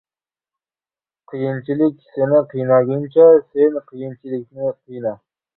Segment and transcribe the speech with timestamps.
[1.33, 5.17] •Qiyinchilik seni qiynaguncha, sen qiyinchilikni qiyna.